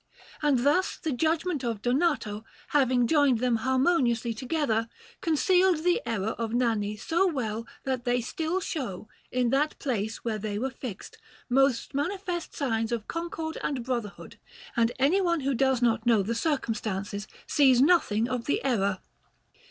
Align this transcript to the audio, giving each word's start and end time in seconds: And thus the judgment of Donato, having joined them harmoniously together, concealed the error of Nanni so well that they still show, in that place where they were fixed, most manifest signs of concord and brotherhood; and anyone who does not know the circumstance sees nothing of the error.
And 0.41 0.65
thus 0.65 0.97
the 0.97 1.11
judgment 1.11 1.63
of 1.63 1.83
Donato, 1.83 2.43
having 2.69 3.05
joined 3.05 3.37
them 3.37 3.57
harmoniously 3.57 4.33
together, 4.33 4.89
concealed 5.21 5.83
the 5.83 6.01
error 6.07 6.31
of 6.39 6.55
Nanni 6.55 6.97
so 6.97 7.27
well 7.27 7.67
that 7.83 8.03
they 8.03 8.19
still 8.19 8.59
show, 8.59 9.07
in 9.31 9.51
that 9.51 9.77
place 9.77 10.23
where 10.25 10.39
they 10.39 10.57
were 10.57 10.71
fixed, 10.71 11.19
most 11.49 11.93
manifest 11.93 12.55
signs 12.55 12.91
of 12.91 13.07
concord 13.07 13.59
and 13.63 13.83
brotherhood; 13.85 14.39
and 14.75 14.91
anyone 14.97 15.41
who 15.41 15.53
does 15.53 15.83
not 15.83 16.03
know 16.03 16.23
the 16.23 16.33
circumstance 16.33 17.13
sees 17.45 17.79
nothing 17.79 18.27
of 18.27 18.45
the 18.45 18.65
error. 18.65 19.01